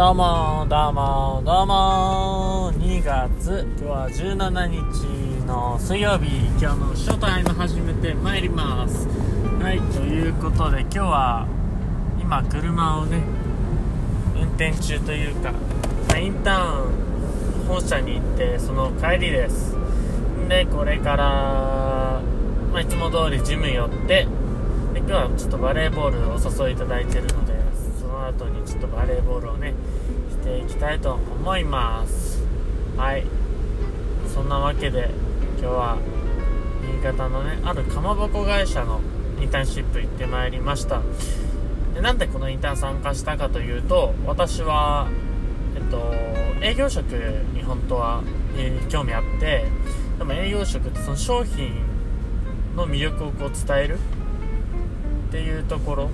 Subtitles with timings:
[0.00, 2.72] どうもどうもどうも。
[2.72, 6.46] 2月今日は17日の水曜日。
[6.58, 9.06] 今日の初タイム始めてまいります。
[9.62, 11.46] はいということで今日は
[12.18, 13.20] 今車をね
[14.36, 15.52] 運転中というか、
[16.18, 19.76] インターン本社に行ってその帰りです。
[20.48, 22.22] でこれから、
[22.72, 24.26] まあ、いつも通りジム寄って
[24.94, 27.49] で今日はちょっとバレーボールをお誘いいただいてるので
[28.40, 29.74] 後にちょっとバレーボールをね
[30.30, 32.42] していきたいと思います。
[32.96, 33.24] はい。
[34.32, 35.10] そんなわけで
[35.58, 35.98] 今日は
[36.82, 39.00] 新潟のねあるかまぼこ会社の
[39.40, 41.02] インターンシップ行ってまいりました。
[41.94, 45.08] でなんでこのインターン参加したかというと私は
[45.76, 46.14] えっと
[46.62, 48.22] 営業職に本当は、
[48.56, 49.66] えー、興味あって
[50.18, 51.72] でも営業職ってその商品
[52.76, 56.10] の魅力をこう伝えるっていうところ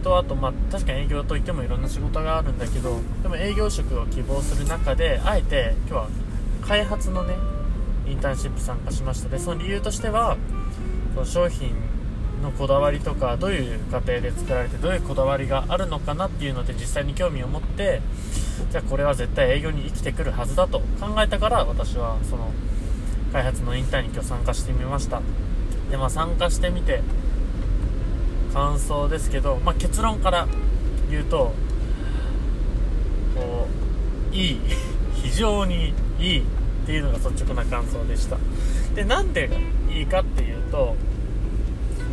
[0.00, 6.08] とあとまあ確かに営業といってもいろんな仕事があるんだけどでも営業職を希望する中であえて今日は
[6.62, 7.34] 開発のね
[8.06, 9.28] インターンシップ参加しました。
[9.28, 10.36] でその理由としては
[11.14, 11.74] その商品
[12.42, 18.00] のこだわりとかどういう過程で作られてどういうこだわりがあるのかなっていうので実際に興味を持って
[18.70, 22.50] じゃあこれは絶対営業に生きてくるはずだと考えたから私はその
[23.32, 25.20] 開発のインターンに今日参加してみました。
[25.90, 27.02] でまあ参加してみて
[28.52, 30.48] 感想ですけど、まあ、結論から
[31.10, 31.52] 言うと
[33.34, 33.68] こ
[34.32, 34.60] ういい
[35.14, 36.42] 非常にいいっ
[36.86, 38.38] ていうのが率直な感想でした。
[38.94, 39.50] でなんで
[39.92, 40.96] いいかっていうと、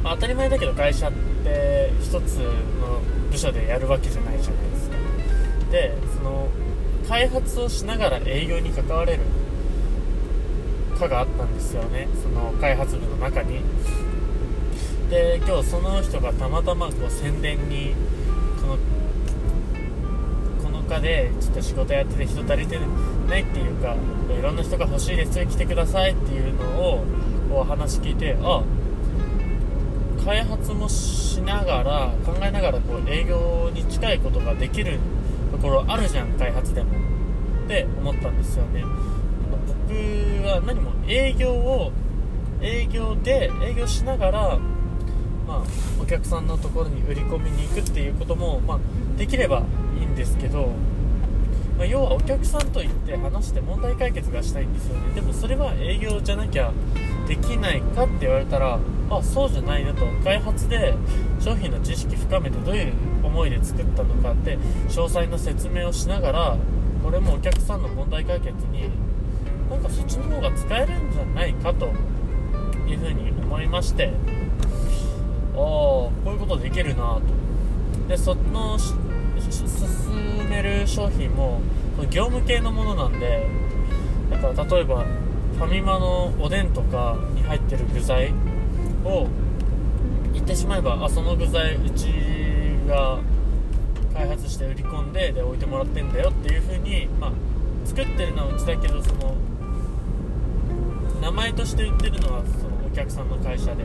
[0.03, 1.11] まあ、当たり前だけど会社っ
[1.43, 3.01] て一つの
[3.31, 4.95] 部署でやるわけじゃないじゃないですか。
[5.71, 6.47] でその
[7.07, 9.21] 開発をしながら営業に関われる
[10.99, 12.07] 課があったんですよね。
[12.21, 13.61] その開発部の中に。
[15.09, 17.93] で今日その人がたまたまこう宣伝に
[18.61, 18.77] この
[20.63, 22.77] この課でちょっと仕事やってて人足りて
[23.29, 23.95] ないっていうか
[24.37, 27.05] いろんな人が欲しいです来てくださいっていうのを
[27.49, 28.63] こう話聞いてあ
[30.25, 34.99] 開発もしながら考えながらこう営業に近いことができる
[35.51, 37.07] ところあるじゃん開発でも。
[37.67, 38.83] って思ったんですよね。
[39.67, 39.93] 僕
[40.47, 41.91] は何も営業を
[42.61, 44.59] 営業で営業しながら
[45.47, 45.61] まあ、
[46.01, 48.79] お客さんのところに売り込みに行くっていうことも、まあ、
[49.17, 49.63] できれば
[49.97, 50.73] いいんですけど、
[51.77, 55.15] まあ、要はお客さんと行って話して問題解決がしたいんですよね。
[55.15, 56.73] でもそれは営業じゃなきゃ
[57.27, 58.77] できないかって言われたら
[59.09, 60.05] あそうじゃないなと。
[60.21, 60.93] 開発で
[61.39, 62.93] 商品の知識深めてどういう
[63.23, 64.57] 思いで作ったのかって
[64.89, 66.57] 詳細な説明をしながら
[67.03, 68.89] これもお客さんの問題解決に
[69.69, 71.85] なんかそっちの方が使えるんじゃないかと
[72.85, 74.11] いうふうに思いまして。
[75.57, 77.21] こういうことできるなと。
[78.07, 78.97] でその進
[80.49, 81.59] める商品も
[82.09, 83.47] 業務系のものなんで
[84.29, 85.03] だから例えば
[85.57, 88.33] ファミマのおでんとかに入ってる具材
[89.03, 89.27] を
[90.33, 92.07] 言ってしまえばあその具材うち
[92.87, 93.19] が
[94.13, 97.31] 開発して売り込んでで置いてもらってんだよっていう風にまあ
[97.85, 99.35] 作ってるのはうちだけどその
[101.21, 103.83] 名前として売ってるのはそのお客さんの会社で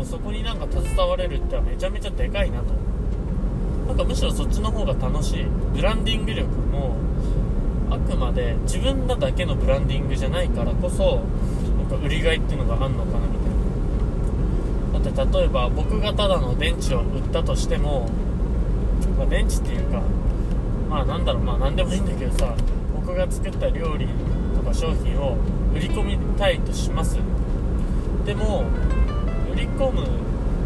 [0.00, 2.72] もそこになんか携われるってめちゃめちゃでかいなと。
[3.86, 5.44] なんかむしろそっちの方が楽しい。
[5.74, 6.96] ブランディング力も
[7.90, 11.22] あくまで自分らだけのブランディングじゃないからこそ
[11.78, 13.46] なんか売り買いっていうのがあんのかなみた
[14.98, 15.10] いな。
[15.10, 18.08] だって例えば僕がただの電池を売ったとしても、
[19.18, 20.02] まあ、電池っていうか
[20.88, 22.54] まあなんだろうまあ何でもいいんだけどさ
[22.94, 24.08] 僕が作った料理
[24.56, 25.36] とか商品を
[25.74, 27.18] 売り込みたいとします。
[28.24, 28.64] でも
[29.52, 30.06] 売り込む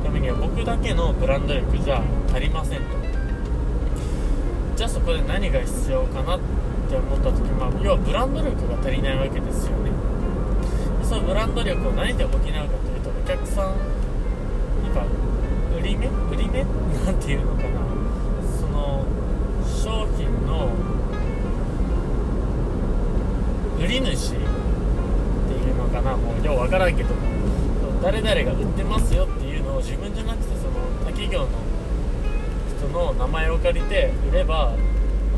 [0.04, 2.84] ためには僕だけのブランド力じゃ足りませんと。
[4.76, 6.40] じゃあそこで何が必要かなっ
[6.90, 9.90] て思った時、まあ、要はブランド力が足りないわけですよね。
[11.02, 12.52] そのブランド力を何で補うかという
[13.02, 13.74] とお客さん
[14.82, 15.06] なんか
[15.78, 16.06] 売り目？
[16.06, 16.64] 売り目？
[17.06, 17.68] なんていうのかな。
[18.60, 19.04] その
[19.64, 20.68] 商品の
[23.78, 24.34] 売り主って
[25.54, 26.16] いうのかな。
[26.16, 27.10] もうようわからんけど
[28.04, 31.48] 誰々が売ってますよっていうのを自分じゃなくてその他企業の
[32.76, 34.74] 人の名前を借りて売れば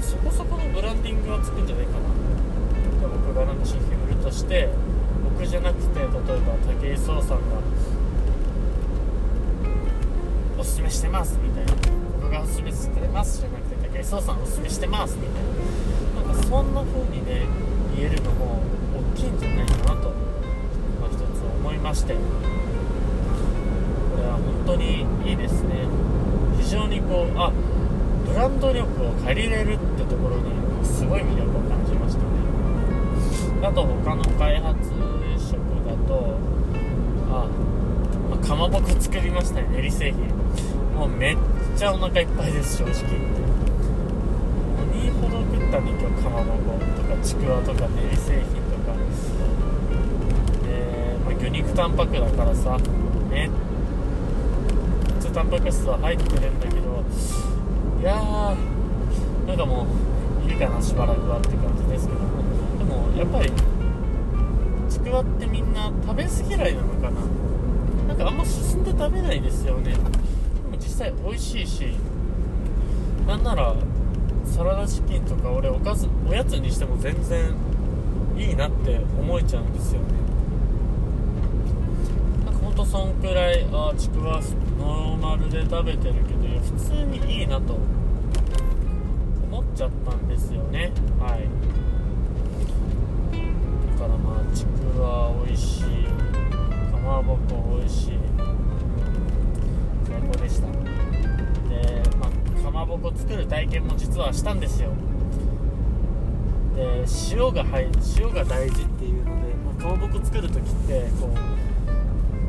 [0.01, 1.99] そこそこのブランディングはつくんじゃないかな。
[3.07, 4.69] 僕がなんか商品売るとして
[5.39, 7.45] 僕じゃなくて例えば武井壮さんが
[10.59, 11.73] おすすめしてますみたいな。
[12.21, 15.45] 僕がおすすめしてますじゃなくて武井壮さんおすすめしてますみたい
[16.25, 16.33] な。
[16.33, 17.47] なんかそんな風にね
[17.97, 18.61] 言えるのも
[19.15, 20.11] 大きいんじゃないかなと、
[21.01, 21.23] まあ、一つ
[21.61, 22.17] 思いまして
[24.67, 25.87] 当にいいですね。
[26.59, 27.53] 非常にこうあ
[28.27, 30.51] ブランド力を借りれるってところに
[30.85, 32.27] すごい魅力を感じましたね。
[33.63, 34.91] あと他の開発
[35.39, 36.39] 職だと
[37.31, 37.49] あ、
[38.31, 40.29] まあ、かまぼこ作りましたね練り製品
[40.95, 41.37] もうめっ
[41.77, 43.17] ちゃお腹いっぱいです正直言って。
[44.97, 48.93] 2ほど食ったね今日かまぼことかちくわとか練り製品とか。
[50.67, 50.69] で、
[51.25, 52.79] まあ、魚肉タンパクだからさ
[53.31, 53.51] めっ
[55.37, 57.05] タンパク質は入ってるんだけど
[58.01, 59.87] いやーなんかも
[60.47, 62.41] ういいかなしばらくはって感じですけども。
[62.79, 63.53] でもやっぱり
[64.89, 67.21] ちくわってみんな食べ過ぎ嫌いなのかな。
[68.09, 69.91] なんかあんま進んで食べないですよね。
[69.93, 70.09] でも
[70.79, 71.85] 実際美味しいし
[73.27, 73.75] なんなら
[74.47, 77.55] サラダチキンとか俺おかずおやつにしても全然
[78.39, 80.07] いいなって思えちゃうんですよね。
[82.77, 84.39] とそんくらいあちくわ
[84.79, 87.79] ノーマルで食べてるけどいや普通にいいなと
[89.51, 90.93] 思っちゃったんですよね。
[91.19, 91.49] はい。
[93.93, 95.85] だからまあちくわ美味しい。
[96.93, 98.19] かまぼこ美味しい。
[100.07, 100.67] 最高でした。
[100.67, 104.91] で、まあ、かまぼこ作る体験も実はしたんですよ。
[106.75, 107.89] で塩が入
[108.19, 109.31] 塩が大事っていうので、
[109.65, 111.56] まあ、かまぼこ作る時ってこう、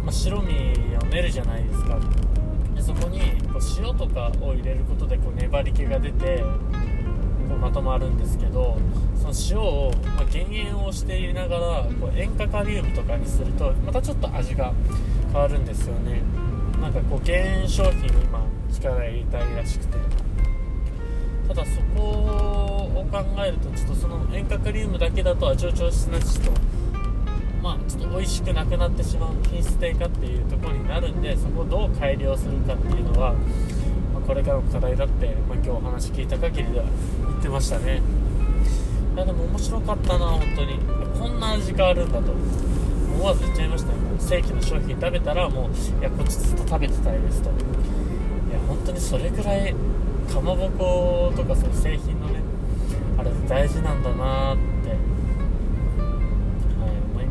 [0.07, 0.53] まあ、白身
[0.95, 1.99] を練るじゃないですか。
[2.73, 3.19] でそこに
[3.51, 6.37] こう塩とかを入れることでこう粘り気が出て
[7.49, 8.77] こうまとまるんですけど
[9.17, 14.71] その塩を、まあ、減塩をしていながらこう塩化カリウムとかにするとまたちょっと味が
[15.33, 16.21] 変わるんですよね。
[16.81, 19.97] なんかこう減塩商品に今力入れたいらしくて。
[21.49, 26.51] ただそこを考えるとちょっとその塩化カリウムだけだと味を調子なしと
[27.67, 33.33] まあちょっと美味しくなくなってしまう品質低下っていうところになるんでそこをどう改良するかっていうのは、
[34.13, 38.01] まあ、これからの課題だって、まあ、今日お話聞いた限りでは言ってましたね。
[39.15, 40.79] いやでも面白かったな本当に。
[41.19, 42.31] こんな味変わるんだと。
[42.31, 47.49] 思わず言っちゃいましたね正規の商品食べたらもういやこっちずっと食べてたいですと。
[47.49, 47.53] い
[48.53, 49.75] や本当にそれくらい
[50.31, 52.39] かまぼことかそういう製品のね
[53.17, 54.76] あれ大事なんだなって、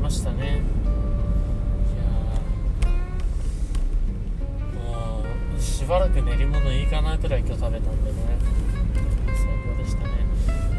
[0.06, 0.44] ましたね。
[0.44, 2.04] いや
[4.80, 5.24] も
[5.58, 8.38] うしばらく練り物いいかなくらい今日食べたんでね。
[9.26, 9.36] 最
[9.66, 10.10] 高でしたね。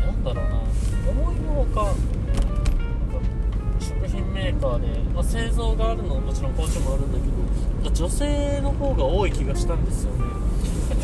[0.06, 0.62] なんだろうな。
[1.12, 2.00] 思いのほかなんか
[3.82, 7.20] 食品メーカーで、まあ、製造があるのはもちろん工場もあるんだ
[7.84, 10.20] けど女性の方が多い気がしたんですよね。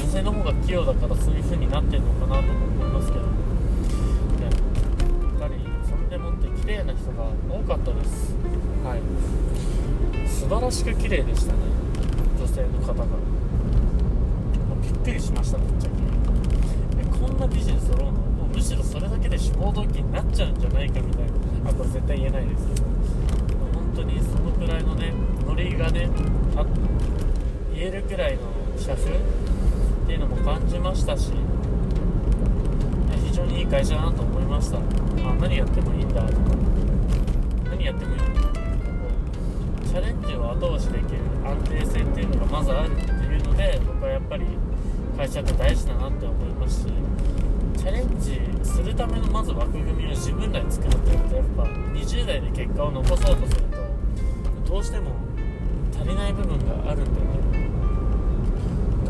[0.01, 3.42] 女性の方が器用だからそういう風になってるのかなとも思いますけど。
[6.63, 8.33] 綺麗な人が多かったです。
[8.85, 9.01] はい。
[10.29, 11.59] 素晴らしく綺麗でしたね。
[12.39, 13.05] 女性の方が。
[14.81, 15.95] びっくりしましたぶっちゃけ。
[17.01, 18.11] えこんな美人揃うの？
[18.13, 21.69] もうむしろそれだけで志望動機になっちゃうんじゃないかみたいな。
[21.69, 22.83] あこれ絶対言えないですけど。
[23.73, 25.11] 本当にそのくらいのね
[25.45, 26.09] ノリがね
[26.55, 26.65] あ
[27.75, 28.41] 言えるくらいの
[28.77, 29.17] 社風っ
[30.07, 31.33] ていうのも感じましたし
[33.27, 34.77] 非常にいい会社だなと思いました。
[34.77, 34.81] あ
[35.41, 36.39] 何やってもいいだとか
[37.71, 39.07] 何やってもいいんだっていうこ
[39.83, 44.45] うチャレンジを後押しできる安定性っていうのがまずあるっていうので僕はやっぱり
[45.17, 46.87] 会社って大事だなって思いますし
[47.77, 51.35] チャレンジするためのまず枠組みを自分らで作るっていうこと。
[51.35, 53.61] やっぱ20代で結果を残そうとする
[54.65, 55.11] とどうしても
[55.93, 57.23] 足りない部分があるんでね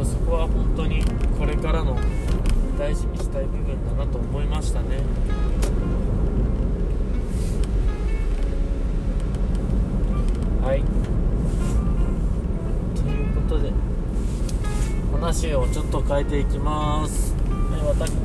[0.04, 1.02] そこは本当に
[1.40, 1.98] これからの
[2.78, 5.00] 大事にしたい部分だなと思いましたね。
[10.64, 10.84] はい。
[12.96, 13.74] ということで
[15.12, 17.36] 話をちょっと変えていきます。
[17.70, 18.18] はい私,、えっ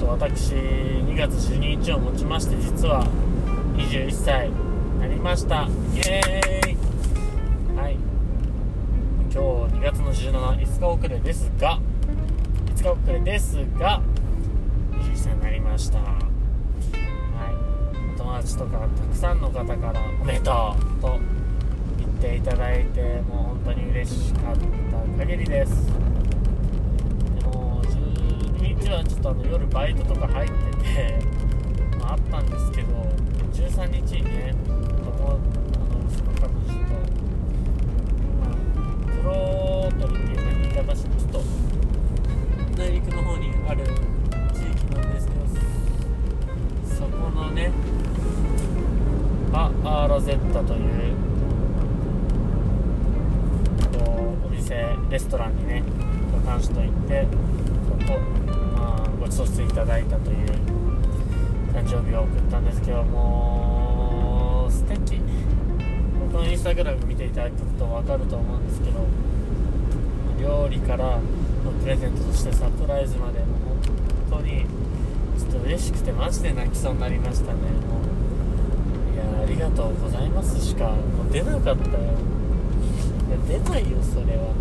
[0.00, 3.06] と、私2月12日をもちまして実は
[3.76, 4.54] 21歳に
[5.00, 5.68] なりました。
[5.94, 6.76] イエーイ。
[7.76, 7.98] はい。
[9.30, 11.78] 今日2月の17 5日遅れですが
[12.74, 14.00] 5日遅れですが
[14.92, 15.98] 21歳になりました。
[15.98, 16.12] はい。
[18.14, 20.91] お友達とかたくさんの方からおめでとう。
[22.22, 24.56] ていただいてもう本当に嬉しかっ
[25.18, 25.88] た限りです。
[25.88, 25.92] で
[27.46, 31.18] も12日はちょっとあの夜バイトとか入ってて、
[31.98, 32.94] まあ、あったんですけど
[33.52, 36.94] 13日にね友あのその彼女と
[39.10, 41.40] プロートルっていうね言い方してちょっと
[42.80, 43.84] 内陸の方にある
[44.54, 45.40] 地域なんですけど
[46.94, 47.72] そこのね
[49.52, 50.78] アアーロゼッタとい
[51.10, 51.32] う
[54.44, 55.82] お店レストランにね
[56.46, 57.26] 男子と行って
[58.06, 58.18] そこ、
[59.20, 60.46] まさせていただいたという
[61.72, 65.20] 誕生日を送ったんですけどもう素敵。
[66.32, 69.06] 僕のインスタグラム見ていただくと分かると思うんですけど
[70.40, 71.20] 料理からの
[71.82, 73.58] プレゼントとしてサプライズまでも
[74.30, 74.64] 本当に
[75.38, 77.58] ちょっと嬉しくてマジで泣きそうになりましたね。
[77.58, 82.32] もういやありがとうございますしかもう出なかったよ。
[83.36, 84.52] 出ないよそれは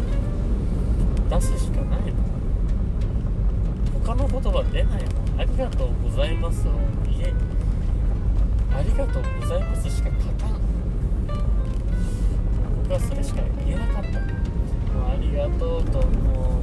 [1.29, 2.31] 出すしかないもん
[4.05, 6.71] 他の言葉出ないもんありがとうございますを
[7.05, 7.33] 言え
[8.73, 10.49] ありがとうございますしか勝たん。
[12.83, 14.19] 僕はそれしか言えなかった。
[14.19, 16.61] もうありがとうとも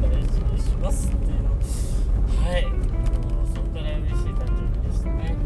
[0.00, 2.64] う大事にしますっていうのはい。
[2.66, 2.70] も
[3.44, 5.36] うそんくらい嬉しい誕生日でしたね。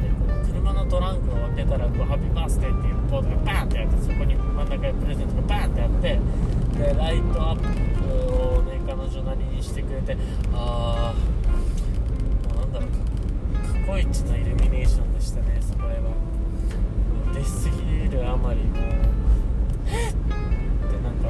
[0.00, 3.01] でこの車のトランクを開けたらこう「ハッピーバースデー」っていう。
[3.12, 6.18] ボードがバーンってあってそこに真ん中にプレゼントがバーンってあって
[6.78, 7.68] でライトアップ
[8.58, 10.16] をね彼女なりにしてくれて
[10.54, 12.88] ああなんだろう
[13.86, 16.00] 過去一のイルミネーションでしたねそこれは。
[17.34, 18.82] 出しすぎるあまりもう
[19.88, 20.10] えっ？
[20.10, 21.28] ってなんか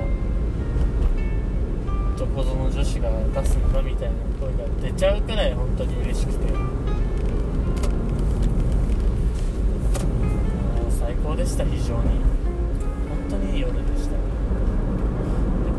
[2.16, 3.10] どこぞの女子が
[3.40, 6.81] 出すのかみたいな声が出ちゃうくらい本当に嬉しくて。
[11.32, 12.20] 高でした非常に。
[13.08, 14.12] 本当にいい夜でした。
[14.12, 14.20] で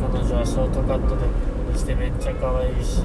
[0.02, 3.04] 彼女はショートカットでしてめっちゃ可愛いし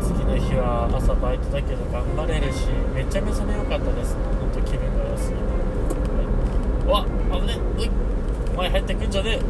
[0.00, 4.16] 次の日は朝バイトだけど頑張れるしめちゃめちゃね良かったです。
[4.16, 5.44] 本当気分が良すぎて、
[6.16, 6.24] は
[6.88, 7.04] い、わ
[7.36, 7.90] 危ねうい
[8.54, 9.44] お前入ってくんじゃねえ。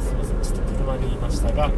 [0.00, 0.42] すいません。
[0.42, 1.70] ちょっと車にいましたが。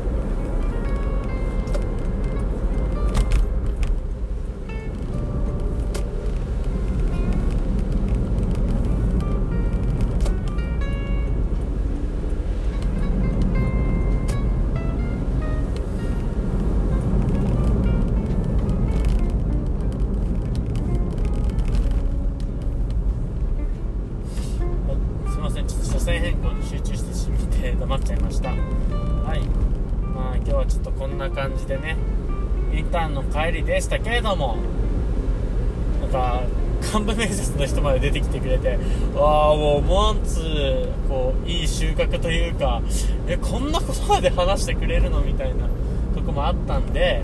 [42.49, 42.83] いうか
[43.27, 45.67] えこんなことまで話してくれるのみたいな
[46.15, 47.23] とこもあったんで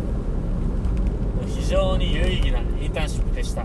[1.47, 3.65] 非常に有意義なインターンシップでした。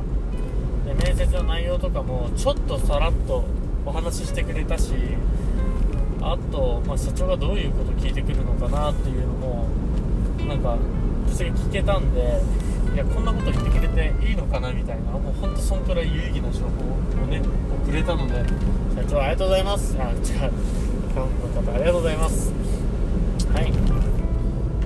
[0.85, 3.43] で面接の内容とかもちょっとさらっと
[3.85, 4.93] お話ししてくれたし
[6.21, 9.67] あと、まあ、社長がどういうこと聞いてくるのかなっていうのも
[10.47, 10.77] なんか
[11.27, 12.41] ぶっちゃけ聞けたんで
[12.93, 17.41] いやこんなこと言ってくれていいのかなみたいなもうほんとそんくらい有意義な情報をね
[17.85, 18.33] くれたので
[18.95, 19.95] 社長ありがとうございます。
[19.99, 20.78] あ違う
[21.15, 22.51] 幹部の方ありがとうございます。
[23.53, 23.71] はい。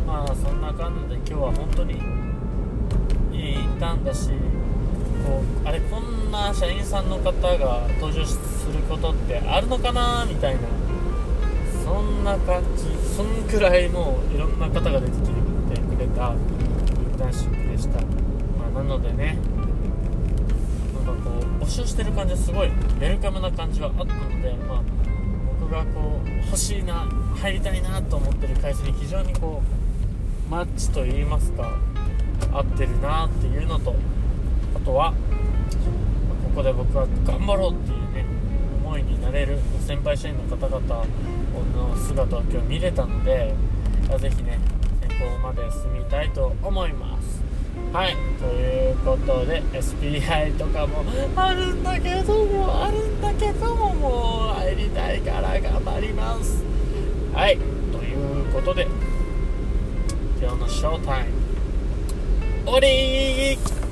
[0.05, 1.93] まあそんな感じで今日は本当に
[3.31, 4.29] いいインターンだし
[5.25, 8.37] こうあれこんな社員さんの方が登場す
[8.71, 10.61] ることってあるのかなみたいな
[11.83, 15.31] そんな感じそんくらいもういろんな方が出てきて
[15.81, 19.37] くれたインターンシップでした、まあ、なのでね
[21.05, 24.81] なんかこう募集してる感じはすごいウェルカムな感じはあったので、まあ、
[25.69, 29.61] がこう欲しいな入りたいなと思ってる会社に非常にこ
[30.47, 31.77] うマッチと言いますか
[32.51, 33.95] 合ってるなっていうのと
[34.75, 35.15] あとはこ
[36.55, 38.25] こで僕は頑張ろうっていうね
[38.83, 41.05] 思いになれる先輩社員の方々
[41.75, 43.53] の姿を今日見れたので
[44.19, 44.59] ぜひね
[45.01, 47.41] 先方まで進みたいと思います。
[47.91, 51.03] はいということで SPI とかも
[51.35, 55.32] あるんだけどもあるんだけどももう入りたいから
[55.93, 56.63] あります。
[57.33, 57.57] はい。
[57.91, 58.87] ということで
[60.41, 61.33] 今日のショータイム。
[62.65, 63.82] 終わりー。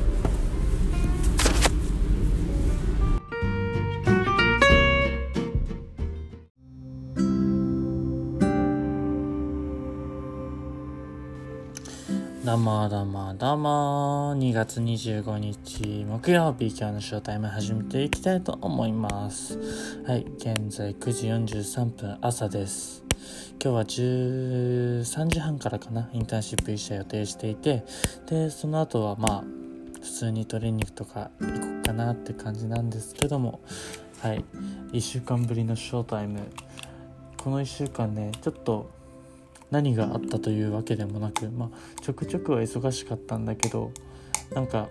[12.62, 19.58] うもどうもどうも2月25日木曜日今日のショータイム始めていきたいと思います。
[20.06, 21.28] はい現在9時
[21.58, 23.04] 43分朝です。
[23.60, 27.84] 今日は13時半からかなインターンシップ1社予定していて。
[28.28, 29.44] でその後はまあ
[30.00, 33.60] 普通にトレーニングとか行こうかなって感じなんですけども。
[34.20, 34.46] はい
[34.92, 36.42] 1週間ぶりのショータイム。
[37.38, 39.01] この1週間ねちょっと
[39.72, 43.92] 何があったというわけでもなく、まあ、ちょくちょくは忙しかったんだけど
[44.54, 44.90] なんか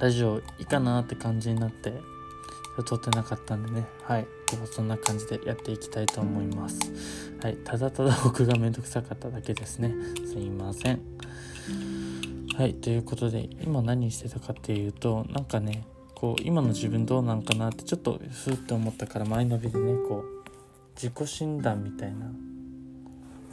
[0.00, 1.92] ラジオいいかなって感じになって
[2.84, 3.84] 撮ってなかったんでね。
[4.04, 4.26] はい。
[4.50, 6.78] でもそんな感じでやっていきたいと思います。
[7.42, 7.56] はい。
[7.56, 9.94] ただただ僕がめんどくさかっただけですね。
[10.24, 11.00] すいません。
[12.56, 12.72] はい。
[12.74, 20.42] ということで今何してたかっていうとなんかねこう今の自分どうなんかなってちょっとふーって思ったから前のびでねこう
[20.94, 22.26] 自己診断みたいな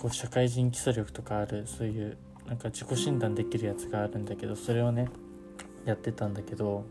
[0.02, 5.10] こう社会人基礎力とかあるそういうなんか自己診断できるやつがあるんだけどそれをね
[5.86, 6.86] やってたんだけど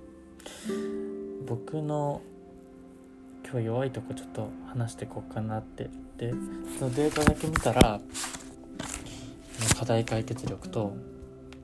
[1.46, 2.20] 僕の
[3.50, 6.32] 今日弱いとこちょっと話してこうかなってで
[6.78, 8.00] そのデータだけ見たら
[9.78, 10.94] 課題解決力と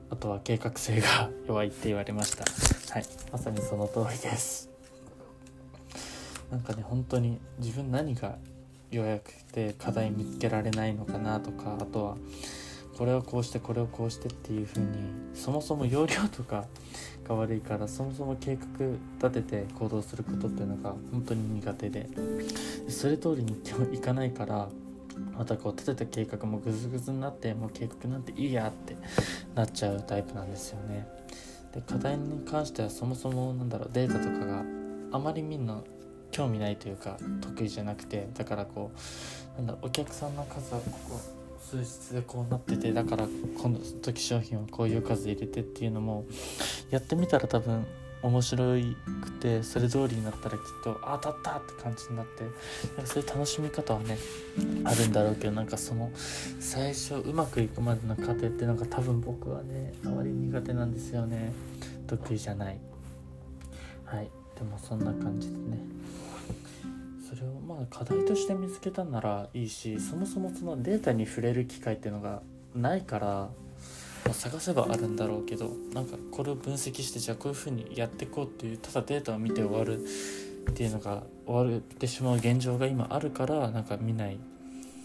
[0.09, 2.45] あとは計画性が 弱いって言われました。
[2.93, 3.05] はい。
[3.31, 4.69] まさにその通りです。
[6.51, 8.37] なんかね本当に自分何が
[8.95, 12.17] 弱くて課題見つけられないのかなとかあとは
[12.97, 14.87] これをこうしてこれをこうしてっていう風に
[15.33, 16.65] そもそも容量とか
[17.27, 18.85] が悪いからそもそも計画
[19.29, 22.07] 立てて行動することっていうのが本当に苦手で
[22.87, 23.61] それ通りに
[23.93, 24.69] いかないから
[25.37, 28.95] またこう立てた計画もグズグズになってもう計画なんていいやって
[29.55, 31.07] なっちゃうタイプなんですよね。
[31.73, 34.63] で課題に関してはそもそもなんだろうデータとかが
[35.11, 35.81] あまりみんな
[36.31, 38.91] 興味ないというか得意じゃなくてだからこ
[39.57, 41.19] うなんだお客さんの数はここ
[41.59, 43.27] 数日でこうなっててだから
[43.61, 46.25] この時商品はこういう数入れてっていうのも
[46.91, 47.85] やってみたら多分
[48.21, 48.57] 面白
[49.21, 54.17] くてそれ通りになったらきっとあ当たったって感じになってなんかそういう楽しみ方はね
[54.83, 56.11] あるんだろうけどなんかその
[56.59, 61.51] 最初うまくいくまでの過程ってなんか多分僕はねあまり苦手なんですよね。
[62.07, 62.79] 得意じゃない。
[64.05, 64.29] はい。
[64.55, 65.79] でもそんな感じでね。
[67.27, 72.41] それをまあ課題として見つけたならいいしそもそもそのデータに触れる機会っていうのが
[72.75, 73.49] ないから、ま
[74.29, 80.03] あ、探せばあるんだろうけどなんかこれを分析してじゃあこういうふうにやっていこうっていうただデータを見て終わる
[80.69, 84.37] っていうのが終わってしまう現状が今あるからなんか見ない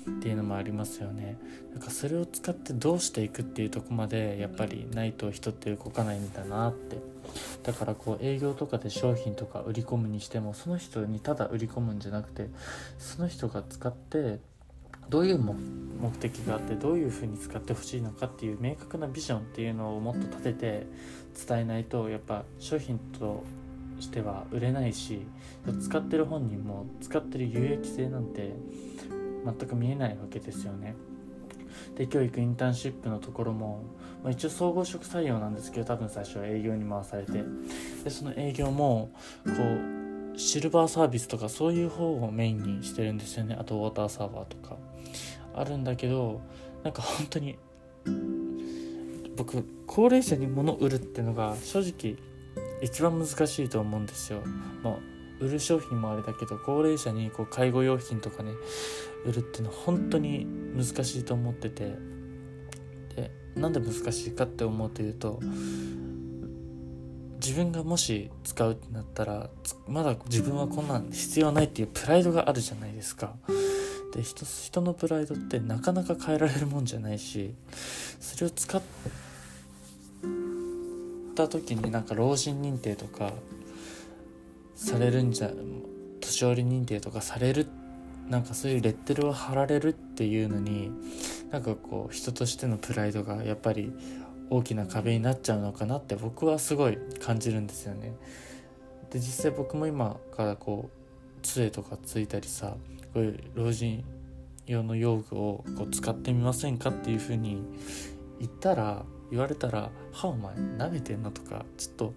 [0.09, 1.37] っていうのもありますよね。
[1.73, 6.99] なんかそれを使ってどうしていくっていうとこまでやっぱりないと人って動かないんだなって。
[7.63, 12.49] だからこう営業とかで商品とか売り込むにしてもその人にただ売り込むんじゃなくて
[12.99, 14.41] その人が使って
[15.11, 15.55] どういう目
[16.19, 20.87] 的があってどういうふうに使ってほしいのかっていう明確なビジョンっていうのをもっと立てて
[21.47, 23.45] 伝えないとやっぱ商品と
[23.99, 25.21] しては売れないし
[25.83, 28.55] 使ってる本人も使ってる有益性なんて
[29.45, 30.95] 全く見えないわけですよね。
[31.97, 33.83] で教育インターンシップのところも、
[34.23, 37.33] まあ、一応総合職採用なんですけど多分最初は営業に回されて
[38.05, 39.13] でその営業も
[39.45, 39.53] こ
[40.35, 44.77] うシルバーサービスとかそういう方をメインにしてるんですよねあとウォーターサーバーとか
[45.55, 46.41] あるんだけど
[46.83, 47.59] なんか本当に
[49.37, 52.17] 僕高齢者に物売るっていうのが正直
[52.83, 54.41] 一番難しいと思うんですよ。
[54.83, 55.10] まあ
[55.41, 58.53] 売る商品もあれだけど高齢者にこう介護用品とかね
[59.25, 61.97] 売るっていうのは本当に難しいと思ってて
[63.17, 65.41] でなんで難しいかって思うというと
[67.41, 69.49] 自分がもし使うってなったら
[69.89, 73.35] まだ自分はこんなん必要ないっていうプライドがあるじゃないですか。
[74.15, 77.55] で人人のプライドってなかなか変えられるもんじゃないし
[78.21, 78.83] それを使っ
[81.35, 83.33] た時になんか老人認定とか
[84.81, 85.51] されるんじゃ
[86.21, 87.67] 年寄り認定とかされる
[88.31, 90.91] なんかそういうレッテルを貼られるっていうのに
[91.51, 93.93] なんかこう人としてのプライドがやっぱり
[94.49, 98.15] 大きな壁になっちゃうのかなって僕はすごい感じるんですよね。
[99.11, 102.77] で実際僕も今からこう杖とかついたりさ
[103.13, 104.03] こういう老人
[104.67, 107.63] 用の用具をこう使ってみませんかっていう風に
[108.39, 112.15] 言ったら言われたら「はお前舐めてんの?」とかちょっと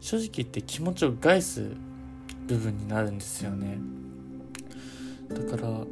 [0.00, 1.70] 正直言って気持ちを害す
[2.46, 3.78] 部分になるんですよね。
[5.28, 5.84] だから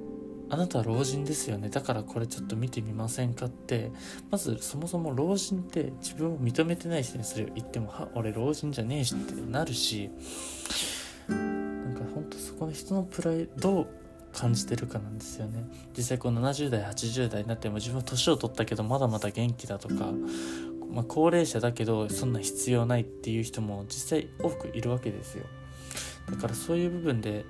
[0.53, 1.69] あなたは老人ですよね。
[1.69, 3.93] だからこれちょっと見てみませんかって。
[4.31, 10.11] まずそもそも老人って自分を認めてない人にそれを言ってもは俺老人じゃねえしってなるし
[11.29, 13.87] なんかほんとそこの人のプライドを
[14.33, 15.65] 感じてるかなんですよね。
[15.97, 20.13] 実際この70代80代になっても自分は年を取ったけどまだまだ元気だとか、
[20.93, 25.47] まあ、高齢者だけどそんな必要ないっていう人も実際多くいるわけですよ。
[26.29, 27.45] だからそういう部分で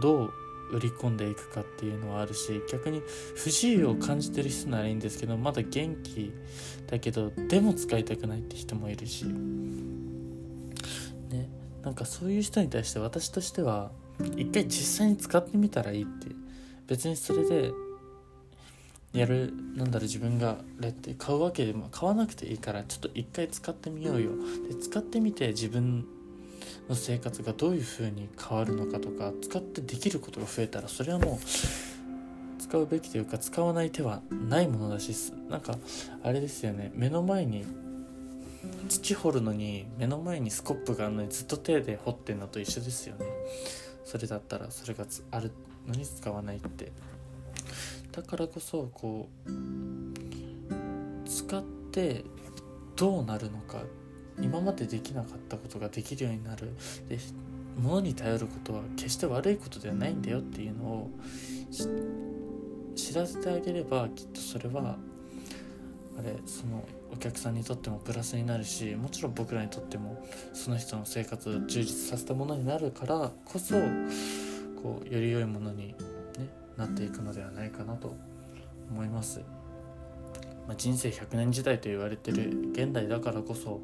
[0.00, 0.32] どう
[0.70, 3.02] 売り込んでいくかっていうのはあるし逆に
[3.36, 6.32] 不自由を感じてる人ならいいんですけどまだ元気
[6.86, 9.24] だけどでも使いたくないって人もいるし。
[9.24, 11.48] ね
[11.82, 13.90] なんかそういう人に対して私としては
[14.36, 16.26] 一回実際に使ってみたらいいって
[16.86, 17.72] 別にそれで
[19.12, 24.30] やるなんだろう自分がレって買うわけでも買わなくていいからちょっと一回使ってみようよ。
[24.68, 26.06] で使ってみて自分
[26.88, 31.46] の生活がどういう風に変わるのかとか使ってできることが増えたらそれはもう
[32.60, 35.12] 使うべきというか使わない手はないものだし
[35.48, 35.78] なんか
[36.22, 36.92] あれですよね。
[36.94, 37.64] 目の前に
[38.88, 43.26] 土掘るのに目の前にスコップがあるのにずっと手で掘ってんのと一緒ですよね。
[44.04, 45.52] それだったらそれがある
[45.86, 46.92] のに使わないって。
[48.12, 49.50] だからこそこう
[51.28, 52.24] 使って
[52.96, 53.82] どうなるのか
[54.40, 56.70] 今までできなかったことができるようになる
[57.08, 57.18] で
[57.78, 61.10] 物に頼ることは決して悪いことではないんだよっていうのを
[62.96, 64.96] 知らせてあげればきっとそれは
[66.18, 73.76] あれそのお客さんにとってもプラスになるしもちろん僕らにとってもその人の生活を充実させたものになるからこそ
[74.82, 75.94] こうより良いものに、ね、
[76.76, 78.14] なっていくのではないかなと
[78.90, 79.40] 思います。
[80.66, 83.80] まあ、人生100年時代と言われてる現代だからこそ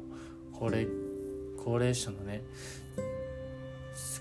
[0.59, 0.87] 高齢
[1.57, 2.43] 高齢者のね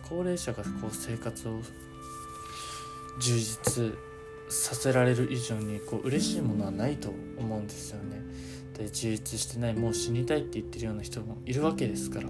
[0.09, 1.61] 高齢者がこう生活を
[3.21, 3.95] 充実
[4.49, 8.23] させられる以上にこう嬉しいものはないと思うんですよね。
[8.77, 12.29] で充実してないもう死にたいって言ってるような人もいるわけですから。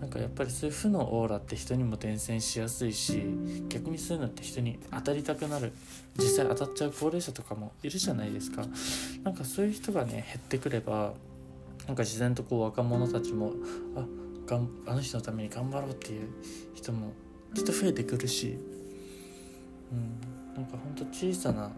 [0.00, 3.22] なんかやっぱりそういう負のオーラって人にも伝染しやすいし
[3.70, 5.72] 逆にそういうのって人に当たりたくなる。
[6.18, 8.66] 実際当たっちゃう高齢者とかもいるじゃないですか。
[9.22, 11.14] なんかそういう人がね減ってくれば
[11.86, 13.52] なんか自然とこう若者たちも
[13.94, 14.04] あ
[14.46, 16.28] がんあの人のために頑張ろうっていう
[16.74, 17.12] 人も
[17.54, 18.58] きっと増えてくるし、
[19.92, 21.70] うん、なんかほんと小さな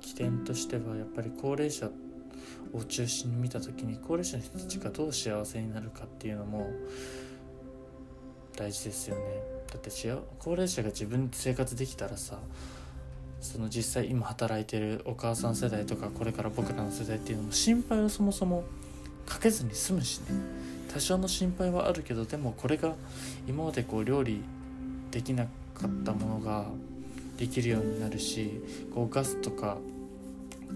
[0.00, 1.90] 起点としてはやっぱり高齢者
[2.72, 6.70] を中心に見た時に高齢者の人たちがどう幸せになるかっていうのも
[8.56, 9.22] 大事ですよね。
[9.70, 9.90] だって
[10.38, 12.38] 高齢者が自分で生活できたらさ
[13.46, 18.64] その実際今働いてるお母さん世代とかこれから僕らの世代っていうのも心配をそもそも
[19.24, 20.26] かけずに済むしね。
[20.92, 22.94] 多少の心配はあるけどでもこれが
[23.46, 24.42] 今までこう料理
[25.10, 26.66] できなかったものが
[27.36, 28.62] できるようになるし
[28.94, 29.76] こうガスとか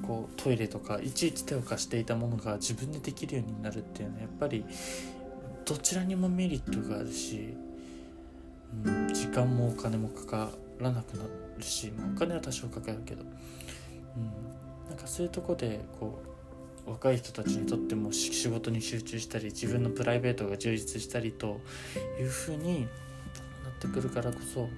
[0.03, 4.65] こうトイレとかいちいち手を貸していたものが自分でできるようになるっていうのはやっぱり
[5.65, 7.55] どちらにもメリットがあるし、
[8.85, 11.25] うん、時間もお金もかかるらなくな
[11.57, 13.27] るし、まあ、お金は多少かかるけど、う
[14.19, 16.23] ん、なんかそういうとこでこ
[16.87, 21.61] う若い人たちにとっても仕事に集中したり自分のプライベートが充実したりと
[22.19, 22.89] いう風になっ
[23.81, 24.75] てくるからこそやっぱ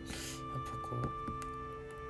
[0.90, 1.08] こ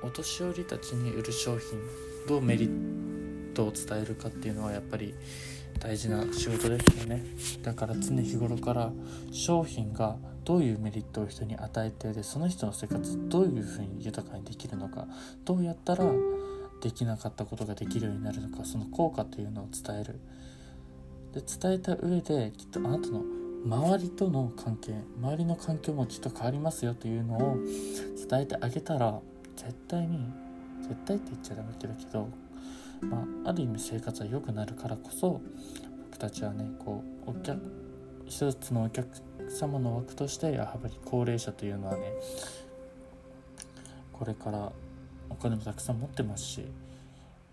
[0.03, 1.79] うお年寄りたちに売る商品
[2.27, 5.13] どうメリットを伝えるかっていうのはやっぱり
[5.79, 7.23] 大事な仕事ですよね。
[7.61, 8.91] だから常日頃から
[9.31, 15.07] 商品がどういうメリットを人に与えてでその人の生活どういうふうに豊かにできるのか
[15.45, 16.05] どうやったら
[16.81, 20.19] できなかったことができるようになるのかその効果というのを伝える。
[21.33, 23.23] で伝えた上できっとあなたの
[23.65, 27.57] 周りとの関係周りの環境もきっと変わりますよというのを
[28.29, 29.19] 伝えてあげたら
[29.55, 30.27] 絶対に
[30.81, 32.29] 絶対って言っちゃダメだけど、
[33.01, 35.41] まあ、ある意味生活は良くなるからこそ
[36.11, 37.59] 僕たちはねこうお客
[38.25, 39.07] 一つのお客
[39.49, 42.13] 様の枠としてやはり高齢者というのはね
[44.11, 44.71] これから
[45.29, 46.65] お金もたくさん持ってますし、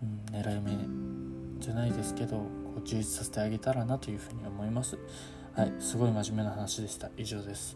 [0.01, 0.71] うん、狙い目
[1.59, 2.45] じゃないですけどこ
[2.83, 4.97] う充実させてあげたらなというふうに思います。
[5.53, 7.09] はいすごい真面目な話でした。
[7.17, 7.75] 以上です。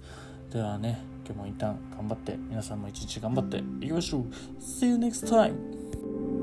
[0.51, 4.19] ではね今日も一旦頑張って皆さんも一日頑張っていきましょ。
[4.19, 4.25] う
[4.61, 6.34] See you next time!